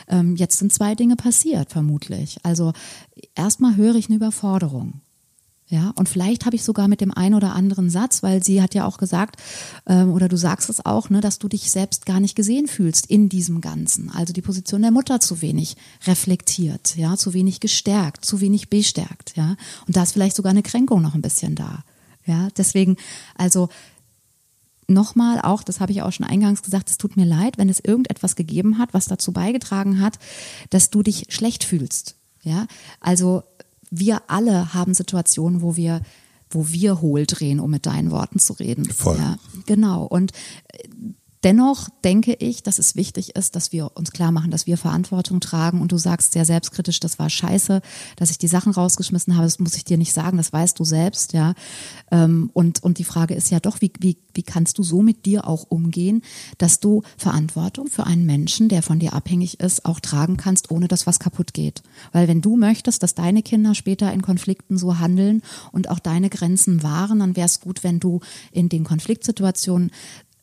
[0.08, 2.40] ähm, jetzt sind zwei Dinge passiert, vermutlich.
[2.44, 2.74] Also
[3.36, 5.02] erstmal höre ich eine Überforderung.
[5.70, 8.74] Ja, und vielleicht habe ich sogar mit dem einen oder anderen Satz, weil sie hat
[8.74, 9.36] ja auch gesagt,
[9.86, 13.06] ähm, oder du sagst es auch, ne, dass du dich selbst gar nicht gesehen fühlst
[13.08, 14.10] in diesem Ganzen.
[14.12, 15.76] Also die Position der Mutter zu wenig
[16.06, 19.58] reflektiert, ja, zu wenig gestärkt, zu wenig bestärkt, ja.
[19.88, 21.84] Und da ist vielleicht sogar eine Kränkung noch ein bisschen da.
[22.26, 22.96] Ja, deswegen,
[23.36, 23.68] also
[24.88, 27.82] nochmal auch, das habe ich auch schon eingangs gesagt, es tut mir leid, wenn es
[27.82, 30.18] irgendetwas gegeben hat, was dazu beigetragen hat,
[30.70, 32.16] dass du dich schlecht fühlst.
[32.44, 32.68] Ja,
[33.02, 33.44] also
[33.90, 36.02] wir alle haben Situationen, wo wir
[36.50, 38.86] wo wir hohl drehen, um mit deinen Worten zu reden.
[38.86, 39.18] Voll.
[39.18, 40.06] Ja, genau.
[40.06, 40.32] Und
[41.44, 45.40] Dennoch denke ich, dass es wichtig ist, dass wir uns klar machen, dass wir Verantwortung
[45.40, 45.82] tragen.
[45.82, 47.82] Und du sagst sehr selbstkritisch, das war scheiße,
[48.16, 49.46] dass ich die Sachen rausgeschmissen habe.
[49.46, 51.54] Das muss ich dir nicht sagen, das weißt du selbst, ja.
[52.12, 55.26] Ähm, und, und die Frage ist ja doch, wie, wie, wie kannst du so mit
[55.26, 56.24] dir auch umgehen,
[56.58, 60.88] dass du Verantwortung für einen Menschen, der von dir abhängig ist, auch tragen kannst, ohne
[60.88, 61.84] dass was kaputt geht.
[62.12, 66.30] Weil wenn du möchtest, dass deine Kinder später in Konflikten so handeln und auch deine
[66.30, 68.22] Grenzen wahren, dann wäre es gut, wenn du
[68.52, 69.92] in den Konfliktsituationen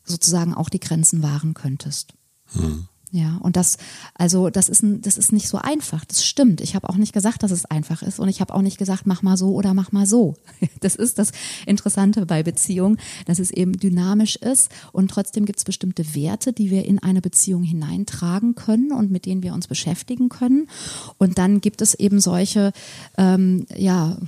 [0.05, 2.15] sozusagen auch die Grenzen wahren könntest.
[2.53, 2.89] Hm.
[3.15, 3.77] Ja, und das,
[4.15, 6.05] also das ist, das ist nicht so einfach.
[6.05, 6.61] Das stimmt.
[6.61, 8.19] Ich habe auch nicht gesagt, dass es einfach ist.
[8.19, 10.35] Und ich habe auch nicht gesagt, mach mal so oder mach mal so.
[10.81, 11.31] Das ist das
[11.65, 14.69] Interessante bei Beziehungen, dass es eben dynamisch ist.
[14.91, 19.27] Und trotzdem gibt es bestimmte Werte, die wir in eine Beziehung hineintragen können und mit
[19.27, 20.69] denen wir uns beschäftigen können.
[21.17, 22.73] Und dann gibt es eben solche,
[23.17, 24.19] ähm, ja,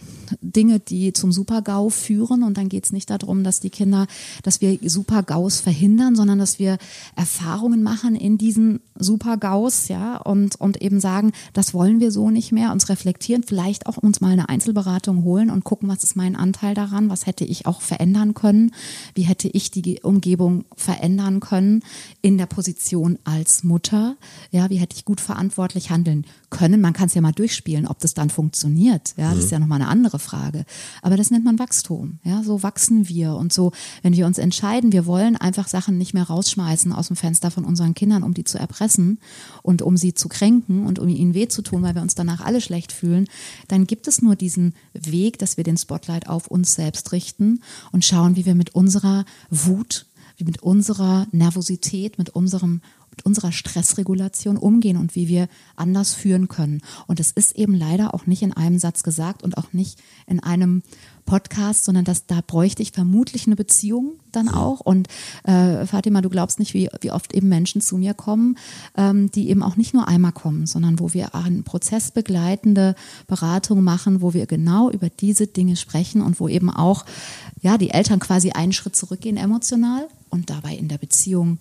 [0.41, 2.43] Dinge, die zum Super-GAU führen.
[2.43, 4.07] Und dann geht es nicht darum, dass die Kinder,
[4.43, 6.79] dass wir Super-GAUs verhindern, sondern dass wir
[7.15, 12.53] Erfahrungen machen in diesen Super-GAUs, ja, und, und eben sagen, das wollen wir so nicht
[12.53, 16.37] mehr, uns reflektieren, vielleicht auch uns mal eine Einzelberatung holen und gucken, was ist mein
[16.37, 18.73] Anteil daran, was hätte ich auch verändern können,
[19.15, 21.83] wie hätte ich die Umgebung verändern können
[22.23, 24.17] in der Position als Mutter,
[24.51, 26.81] ja, wie hätte ich gut verantwortlich handeln können.
[26.81, 29.81] Man kann es ja mal durchspielen, ob das dann funktioniert, ja, das ist ja nochmal
[29.81, 30.65] eine andere andere Frage.
[31.03, 32.19] Aber das nennt man Wachstum.
[32.25, 36.15] Ja, so wachsen wir und so, wenn wir uns entscheiden, wir wollen einfach Sachen nicht
[36.15, 39.19] mehr rausschmeißen aus dem Fenster von unseren Kindern, um die zu erpressen
[39.63, 42.41] und um sie zu kränken und um ihnen weh zu tun, weil wir uns danach
[42.41, 43.27] alle schlecht fühlen,
[43.69, 47.61] dann gibt es nur diesen Weg, dass wir den Spotlight auf uns selbst richten
[47.93, 50.07] und schauen, wie wir mit unserer Wut,
[50.37, 52.81] wie mit unserer Nervosität, mit unserem
[53.17, 56.83] mit unserer Stressregulation umgehen und wie wir anders führen können.
[57.07, 60.41] Und es ist eben leider auch nicht in einem Satz gesagt und auch nicht in
[60.41, 60.83] einem
[61.25, 64.81] Podcast, sondern dass da bräuchte ich vermutlich eine Beziehung dann auch.
[64.81, 65.09] Und
[65.45, 68.59] äh, Fatima, du glaubst nicht, wie, wie oft eben Menschen zu mir kommen,
[68.97, 72.95] ähm, die eben auch nicht nur einmal kommen, sondern wo wir einen prozessbegleitende
[73.27, 77.07] Beratung machen, wo wir genau über diese Dinge sprechen und wo eben auch
[77.61, 81.59] ja die Eltern quasi einen Schritt zurückgehen emotional und dabei in der Beziehung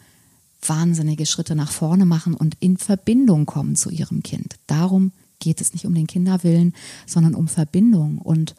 [0.68, 4.56] wahnsinnige Schritte nach vorne machen und in Verbindung kommen zu ihrem Kind.
[4.68, 6.74] Darum geht es nicht um den Kinderwillen,
[7.06, 8.18] sondern um Verbindung.
[8.18, 8.56] Und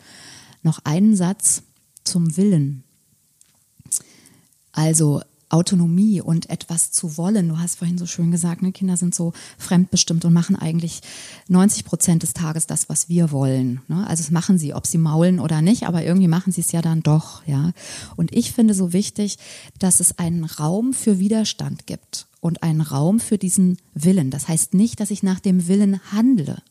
[0.63, 1.63] noch einen Satz
[2.05, 2.83] zum Willen.
[4.73, 7.49] Also Autonomie und etwas zu wollen.
[7.49, 11.01] Du hast vorhin so schön gesagt, ne, Kinder sind so fremdbestimmt und machen eigentlich
[11.49, 13.81] 90 Prozent des Tages das, was wir wollen.
[13.87, 14.07] Ne?
[14.07, 16.83] Also das machen sie, ob sie maulen oder nicht, aber irgendwie machen sie es ja
[16.83, 17.47] dann doch.
[17.47, 17.73] Ja.
[18.17, 19.39] Und ich finde so wichtig,
[19.79, 24.31] dass es einen Raum für Widerstand gibt und einen Raum für diesen Willen.
[24.31, 26.63] Das heißt nicht, dass ich nach dem Willen handle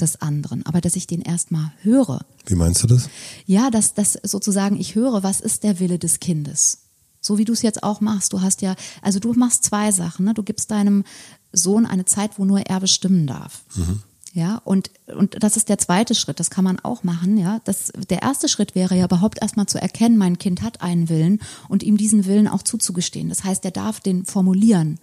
[0.00, 2.24] des anderen, aber dass ich den erstmal höre.
[2.46, 3.08] Wie meinst du das?
[3.46, 6.85] Ja, dass, dass sozusagen ich höre, was ist der Wille des Kindes?
[7.26, 8.32] So wie du es jetzt auch machst.
[8.32, 10.24] Du hast ja, also du machst zwei Sachen.
[10.24, 10.34] Ne?
[10.34, 11.04] Du gibst deinem
[11.52, 13.64] Sohn eine Zeit, wo nur er bestimmen darf.
[13.74, 14.02] Mhm.
[14.32, 17.62] Ja, und, und das ist der zweite Schritt, das kann man auch machen, ja.
[17.64, 21.40] Das, der erste Schritt wäre ja überhaupt erstmal zu erkennen, mein Kind hat einen Willen
[21.70, 23.30] und ihm diesen Willen auch zuzugestehen.
[23.30, 24.98] Das heißt, er darf den formulieren.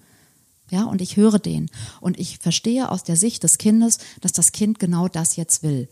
[0.69, 1.71] Ja, und ich höre den.
[1.99, 5.89] Und ich verstehe aus der Sicht des Kindes, dass das Kind genau das jetzt will.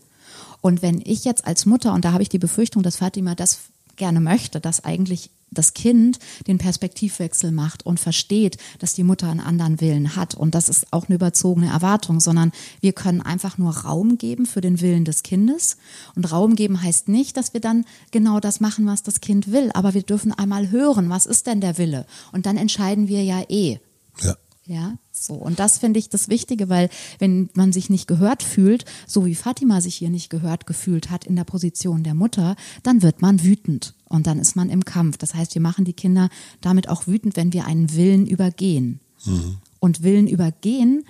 [0.60, 3.58] Und wenn ich jetzt als Mutter, und da habe ich die Befürchtung, dass Fatima das
[3.96, 9.40] gerne möchte, dass eigentlich das Kind den Perspektivwechsel macht und versteht, dass die Mutter einen
[9.40, 10.34] anderen Willen hat.
[10.34, 14.60] Und das ist auch eine überzogene Erwartung, sondern wir können einfach nur Raum geben für
[14.60, 15.76] den Willen des Kindes.
[16.16, 19.70] Und Raum geben heißt nicht, dass wir dann genau das machen, was das Kind will,
[19.74, 22.06] aber wir dürfen einmal hören, was ist denn der Wille?
[22.32, 23.78] Und dann entscheiden wir ja eh.
[24.20, 24.36] Ja.
[24.64, 25.34] Ja, so.
[25.34, 26.88] Und das finde ich das Wichtige, weil
[27.18, 31.24] wenn man sich nicht gehört fühlt, so wie Fatima sich hier nicht gehört gefühlt hat
[31.24, 35.16] in der Position der Mutter, dann wird man wütend und dann ist man im Kampf.
[35.16, 36.28] Das heißt, wir machen die Kinder
[36.60, 39.00] damit auch wütend, wenn wir einen Willen übergehen.
[39.24, 39.56] Mhm.
[39.80, 41.04] Und Willen übergehen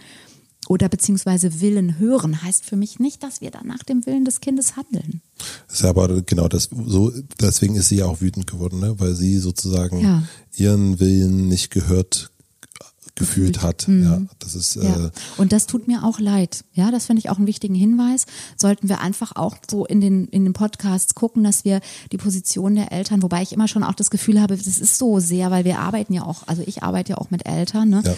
[0.69, 4.41] oder beziehungsweise Willen hören heißt für mich nicht, dass wir dann nach dem Willen des
[4.41, 5.21] Kindes handeln.
[5.67, 8.95] Das ist aber genau das, so, deswegen ist sie ja auch wütend geworden, ne?
[8.99, 10.23] weil sie sozusagen ja.
[10.57, 12.32] ihren Willen nicht gehört
[13.15, 13.89] gefühlt hat.
[13.89, 14.05] Mhm.
[14.05, 14.77] Ja, das ist.
[14.77, 15.07] Ja.
[15.07, 16.65] Äh, und das tut mir auch leid.
[16.73, 18.25] Ja, das finde ich auch einen wichtigen Hinweis.
[18.57, 22.75] Sollten wir einfach auch so in den in den Podcasts gucken, dass wir die Position
[22.75, 25.65] der Eltern, wobei ich immer schon auch das Gefühl habe, das ist so sehr, weil
[25.65, 27.91] wir arbeiten ja auch, also ich arbeite ja auch mit Eltern.
[27.91, 28.03] Ne?
[28.05, 28.15] Ja.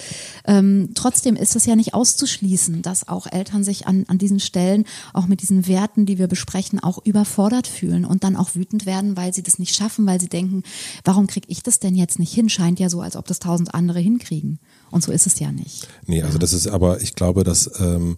[0.47, 4.85] Ähm, trotzdem ist es ja nicht auszuschließen, dass auch Eltern sich an an diesen Stellen
[5.13, 9.17] auch mit diesen Werten, die wir besprechen, auch überfordert fühlen und dann auch wütend werden,
[9.17, 10.63] weil sie das nicht schaffen, weil sie denken,
[11.05, 12.49] warum kriege ich das denn jetzt nicht hin?
[12.49, 14.61] Scheint ja so, als ob das tausend andere hinkriegen.
[14.95, 15.89] Und so ist es ja nicht.
[16.07, 18.17] Nee, also das ist aber, ich glaube, dass, ähm,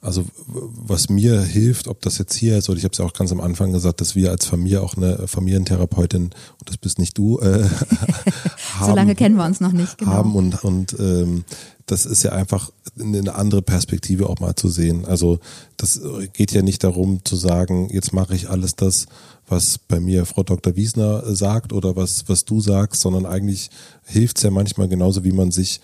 [0.00, 3.12] also was mir hilft, ob das jetzt hier ist, oder ich habe es ja auch
[3.12, 7.18] ganz am Anfang gesagt, dass wir als Familie auch eine Familientherapeutin, und das bist nicht
[7.18, 7.64] du, äh,
[8.78, 10.12] haben, so lange kennen wir uns noch nicht, genau.
[10.12, 11.44] haben und, und ähm,
[11.84, 15.04] das ist ja einfach eine andere Perspektive auch mal zu sehen.
[15.04, 15.38] Also
[15.76, 16.00] das
[16.32, 19.06] geht ja nicht darum zu sagen, jetzt mache ich alles das,
[19.48, 20.76] was bei mir Frau Dr.
[20.76, 23.70] Wiesner sagt oder was, was du sagst, sondern eigentlich
[24.04, 25.80] hilft es ja manchmal genauso, wie man sich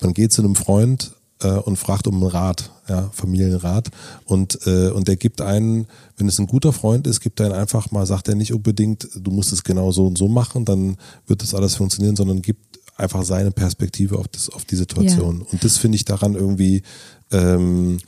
[0.00, 3.90] man geht zu einem Freund äh, und fragt um einen Rat, ja, Familienrat.
[4.24, 7.54] Und, äh, und der gibt einen, wenn es ein guter Freund ist, gibt er einen
[7.54, 10.96] einfach mal, sagt er nicht unbedingt, du musst es genau so und so machen, dann
[11.26, 15.40] wird das alles funktionieren, sondern gibt einfach seine Perspektive auf, das, auf die Situation.
[15.40, 15.46] Ja.
[15.52, 16.82] Und das finde ich daran irgendwie
[17.30, 17.98] ähm,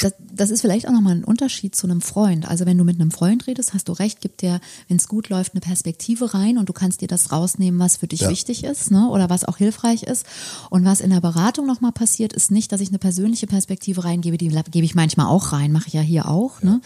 [0.00, 2.48] das, das ist vielleicht auch nochmal ein Unterschied zu einem Freund.
[2.48, 5.28] Also wenn du mit einem Freund redest, hast du recht, gibt dir, wenn es gut
[5.28, 8.30] läuft, eine Perspektive rein und du kannst dir das rausnehmen, was für dich ja.
[8.30, 9.08] wichtig ist, ne?
[9.08, 10.26] Oder was auch hilfreich ist.
[10.70, 14.38] Und was in der Beratung nochmal passiert, ist nicht, dass ich eine persönliche Perspektive reingebe,
[14.38, 16.62] die gebe ich manchmal auch rein, mache ich ja hier auch.
[16.62, 16.80] Ne?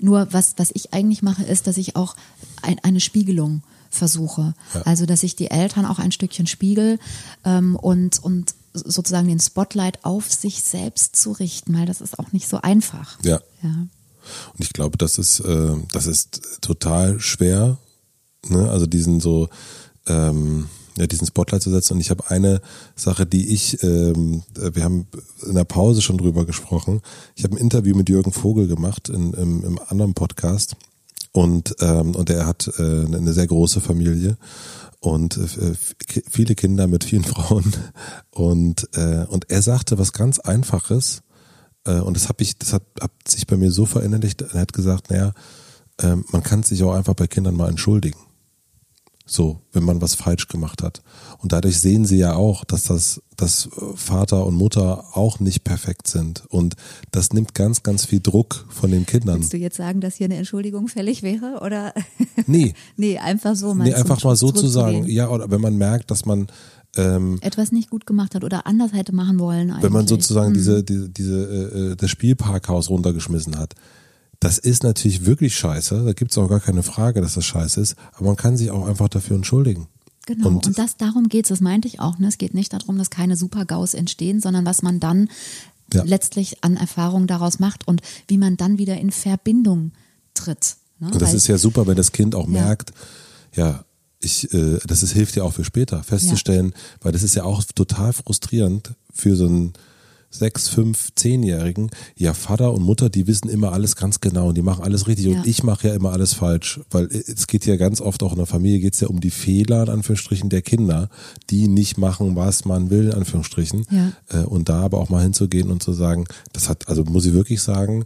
[0.00, 2.16] Nur was, was ich eigentlich mache, ist, dass ich auch
[2.62, 4.54] ein, eine Spiegelung versuche.
[4.74, 4.82] Ja.
[4.82, 6.98] Also dass ich die Eltern auch ein Stückchen spiegel
[7.44, 12.32] ähm, und, und sozusagen den Spotlight auf sich selbst zu richten, weil das ist auch
[12.32, 13.18] nicht so einfach.
[13.22, 13.40] Ja.
[13.62, 13.86] ja.
[14.54, 17.78] Und ich glaube, das ist, äh, das ist total schwer,
[18.48, 18.70] ne?
[18.70, 19.48] also diesen so,
[20.06, 21.94] ähm, ja, diesen Spotlight zu setzen.
[21.94, 22.60] Und ich habe eine
[22.94, 25.06] Sache, die ich, ähm, wir haben
[25.46, 27.00] in der Pause schon drüber gesprochen.
[27.34, 30.76] Ich habe ein Interview mit Jürgen Vogel gemacht in, im, im anderen Podcast.
[31.32, 34.36] Und, ähm, und er hat äh, eine sehr große Familie
[35.00, 35.74] und äh,
[36.30, 37.72] viele Kinder mit vielen Frauen.
[38.30, 41.22] Und, äh, und er sagte was ganz Einfaches,
[41.84, 44.72] äh, und das habe ich, das hat, hat sich bei mir so verinnerlicht, er hat
[44.72, 45.32] gesagt, naja,
[46.00, 48.18] äh, man kann sich auch einfach bei Kindern mal entschuldigen.
[49.24, 51.02] So, wenn man was falsch gemacht hat.
[51.38, 56.08] Und dadurch sehen sie ja auch, dass das, dass Vater und Mutter auch nicht perfekt
[56.08, 56.44] sind.
[56.48, 56.74] Und
[57.12, 59.38] das nimmt ganz, ganz viel Druck von den Kindern.
[59.38, 61.60] Willst du jetzt sagen, dass hier eine Entschuldigung fällig wäre?
[61.64, 61.94] Oder?
[62.46, 62.74] Nee.
[62.96, 63.84] nee, einfach so mal.
[63.84, 65.06] Nee, einfach mal so zu sagen.
[65.06, 66.48] Ja, oder wenn man merkt, dass man,
[66.96, 69.70] ähm, etwas nicht gut gemacht hat oder anders hätte machen wollen.
[69.70, 69.84] Eigentlich.
[69.84, 70.54] Wenn man sozusagen hm.
[70.54, 73.74] diese, diese, diese äh, äh, das Spielparkhaus runtergeschmissen hat,
[74.42, 76.04] das ist natürlich wirklich scheiße.
[76.04, 77.94] Da gibt es auch gar keine Frage, dass das scheiße ist.
[78.14, 79.86] Aber man kann sich auch einfach dafür entschuldigen.
[80.26, 82.18] Genau, und, und das darum geht es, das meinte ich auch.
[82.18, 82.26] Ne?
[82.26, 85.28] Es geht nicht darum, dass keine Super-GAUs entstehen, sondern was man dann
[85.92, 86.02] ja.
[86.02, 89.92] letztlich an Erfahrungen daraus macht und wie man dann wieder in Verbindung
[90.34, 90.74] tritt.
[90.98, 91.12] Ne?
[91.12, 92.62] Und das Weil- ist ja super, wenn das Kind auch Ja.
[92.64, 92.92] merkt,
[93.54, 93.84] ja,
[94.20, 97.62] ich, äh, das ist, hilft ja auch für später festzustellen, weil das ist ja auch
[97.62, 99.72] total frustrierend für so einen
[100.32, 101.90] sechs, fünf, zehnjährigen.
[102.16, 105.26] Ja, Vater und Mutter, die wissen immer alles ganz genau und die machen alles richtig
[105.26, 105.38] Ja.
[105.38, 108.38] und ich mache ja immer alles falsch, weil es geht ja ganz oft auch in
[108.38, 111.08] der Familie geht es ja um die Fehler in Anführungsstrichen der Kinder,
[111.50, 114.12] die nicht machen, was man will in Anführungsstrichen Ja.
[114.40, 117.34] äh, und da aber auch mal hinzugehen und zu sagen, das hat, also muss ich
[117.34, 118.04] wirklich sagen,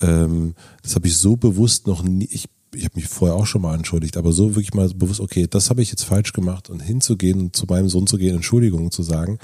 [0.00, 3.62] ähm, das habe ich so bewusst noch nie, ich, ich habe mich vorher auch schon
[3.62, 6.80] mal entschuldigt, aber so wirklich mal bewusst, okay, das habe ich jetzt falsch gemacht und
[6.80, 9.38] hinzugehen und zu meinem Sohn zu gehen, Entschuldigungen zu sagen,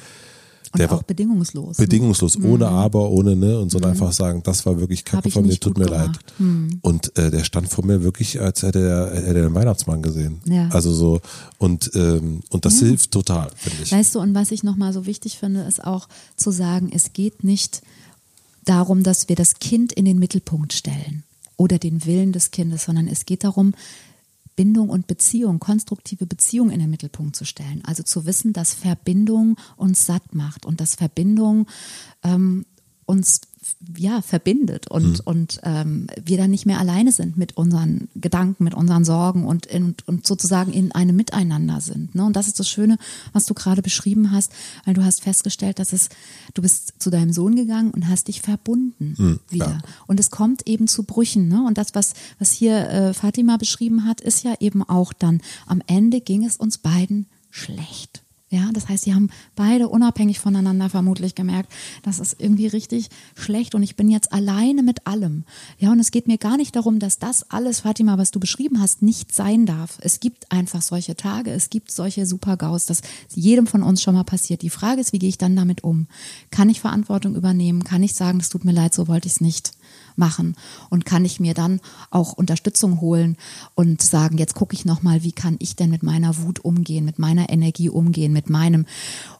[0.72, 1.78] und der auch war bedingungslos.
[1.78, 1.84] ne?
[1.84, 5.58] bedingungslos, ohne Aber, ohne ne, und sondern einfach sagen, das war wirklich Kacke von mir,
[5.60, 6.04] tut mir leid.
[6.04, 6.32] gemacht.
[6.38, 6.78] Hm.
[6.82, 10.40] Und äh, der stand vor mir wirklich, als hätte er, hätte er den Weihnachtsmann gesehen.
[10.46, 10.68] Ja.
[10.70, 11.20] Also so,
[11.58, 12.86] und, ähm, und das Ja.
[12.88, 13.92] hilft total, finde ich.
[13.92, 17.44] Weißt du, und was ich nochmal so wichtig finde, ist auch zu sagen, es geht
[17.44, 17.82] nicht
[18.64, 21.24] darum, dass wir das Kind in den Mittelpunkt stellen
[21.56, 23.74] oder den Willen des Kindes, sondern es geht darum,
[24.56, 27.82] Bindung und Beziehung, konstruktive Beziehung in den Mittelpunkt zu stellen.
[27.84, 31.66] Also zu wissen, dass Verbindung uns satt macht und dass Verbindung
[32.22, 32.66] ähm,
[33.06, 33.40] uns
[33.96, 38.74] ja verbindet und und ähm, wir dann nicht mehr alleine sind mit unseren Gedanken, mit
[38.74, 42.14] unseren Sorgen und in, und sozusagen in einem Miteinander sind.
[42.14, 42.24] Ne?
[42.24, 42.98] Und das ist das Schöne,
[43.32, 44.52] was du gerade beschrieben hast,
[44.84, 46.08] weil du hast festgestellt, dass es
[46.54, 49.14] du bist zu deinem Sohn gegangen und hast dich verbunden
[49.48, 49.66] wieder.
[49.66, 49.78] ja.
[50.06, 51.48] Und es kommt eben zu Brüchen.
[51.48, 51.64] Ne?
[51.64, 55.82] Und das, was, was hier äh, Fatima beschrieben hat, ist ja eben auch dann, am
[55.86, 58.21] Ende ging es uns beiden schlecht.
[58.52, 63.74] Ja, das heißt, sie haben beide unabhängig voneinander vermutlich gemerkt, das ist irgendwie richtig schlecht
[63.74, 65.44] und ich bin jetzt alleine mit allem.
[65.78, 68.78] Ja, und es geht mir gar nicht darum, dass das alles, Fatima, was du beschrieben
[68.78, 69.96] hast, nicht sein darf.
[70.02, 73.00] Es gibt einfach solche Tage, es gibt solche Super-GAUs, das
[73.34, 74.60] jedem von uns schon mal passiert.
[74.60, 76.06] Die Frage ist, wie gehe ich dann damit um?
[76.50, 77.84] Kann ich Verantwortung übernehmen?
[77.84, 79.72] Kann ich sagen, es tut mir leid, so wollte ich es nicht?
[80.16, 80.56] Machen
[80.90, 83.36] und kann ich mir dann auch Unterstützung holen
[83.74, 87.04] und sagen, jetzt gucke ich noch mal, wie kann ich denn mit meiner Wut umgehen,
[87.04, 88.86] mit meiner Energie umgehen, mit meinem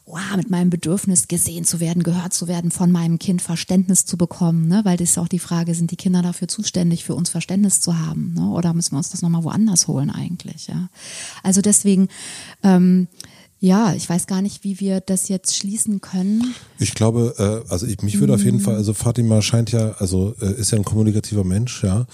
[0.05, 4.17] wow, mit meinem Bedürfnis gesehen zu werden, gehört zu werden, von meinem Kind Verständnis zu
[4.17, 4.81] bekommen, ne?
[4.83, 7.97] weil das ist auch die Frage, sind die Kinder dafür zuständig, für uns Verständnis zu
[7.97, 8.49] haben, ne?
[8.49, 10.89] oder müssen wir uns das noch mal woanders holen eigentlich, ja?
[11.41, 12.09] Also deswegen
[12.63, 13.07] ähm,
[13.63, 16.53] ja, ich weiß gar nicht, wie wir das jetzt schließen können.
[16.79, 18.61] Ich glaube, äh, also ich, mich würde auf jeden Mhm.
[18.61, 22.05] Fall, also Fatima scheint ja, also äh, ist ja ein kommunikativer Mensch, ja.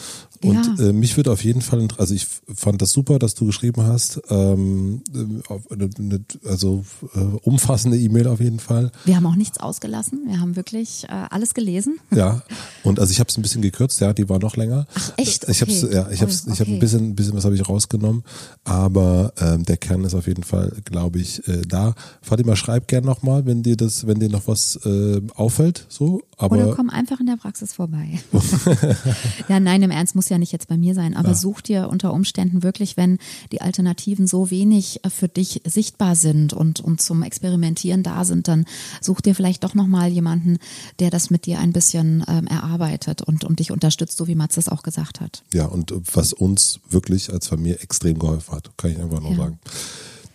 [0.42, 0.86] Und Ja.
[0.90, 4.22] äh, mich würde auf jeden Fall, also ich fand das super, dass du geschrieben hast,
[4.30, 8.92] ähm, äh, auf eine, eine, also äh, umfassende E-Mail auf jeden Fall.
[9.06, 10.22] Wir haben auch nichts ausgelassen.
[10.28, 12.00] Wir haben wirklich äh, alles gelesen.
[12.16, 12.42] Ja,
[12.84, 14.88] und also ich habe es ein bisschen gekürzt, ja, die war noch länger.
[14.96, 15.48] Ach, echt?
[15.50, 15.94] Ich habe Okay.
[15.94, 16.80] ja, ich habe Oh, ich habe ein okay.
[16.80, 18.24] bisschen, ein bisschen was habe ich rausgenommen,
[18.64, 21.94] aber ähm, der Kern ist auf jeden Fall, glaube ich, äh, da.
[22.22, 26.22] Fatima, schreib gern noch mal, wenn dir das, wenn dir noch was äh, auffällt, so.
[26.38, 28.20] Aber Oder komm einfach in der Praxis vorbei.
[29.50, 32.14] ja, nein, im Ernst muss ja nicht jetzt bei mir sein, aber such dir unter
[32.14, 33.18] Umständen wirklich, wenn
[33.52, 38.48] die Alternativen so wenig äh, für dich sichtbar sind und, und zum Experimentieren da sind,
[38.48, 38.66] dann
[39.02, 40.58] such dir vielleicht doch nochmal jemanden,
[41.00, 44.58] der das mit dir ein bisschen ähm, erarbeitet und, und dich unterstützt, so wie Mats
[44.58, 45.44] es auch gesagt hat.
[45.54, 49.38] Ja, und was uns wirklich als Familie extrem geholfen hat, kann ich einfach nur Ja.
[49.38, 49.60] sagen.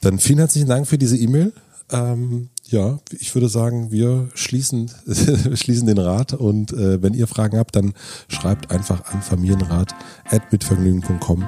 [0.00, 1.52] Dann vielen herzlichen Dank für diese E-Mail.
[1.90, 7.26] Ähm, ja, ich würde sagen, wir schließen, wir schließen den Rat und äh, wenn ihr
[7.26, 7.92] Fragen habt, dann
[8.28, 11.44] schreibt einfach an familienrat.mitvergnügen.com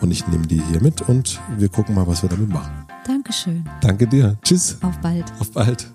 [0.00, 2.86] und ich nehme die hier mit und wir gucken mal, was wir damit machen.
[3.06, 3.64] Dankeschön.
[3.80, 4.36] Danke dir.
[4.42, 4.78] Tschüss.
[4.82, 5.32] Auf bald.
[5.38, 5.86] Auf bald.